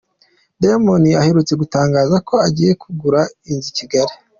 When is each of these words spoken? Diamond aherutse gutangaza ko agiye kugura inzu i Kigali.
Diamond 0.59 1.05
aherutse 1.21 1.53
gutangaza 1.61 2.15
ko 2.27 2.35
agiye 2.47 2.73
kugura 2.81 3.21
inzu 3.51 3.67
i 3.71 3.75
Kigali. 3.77 4.13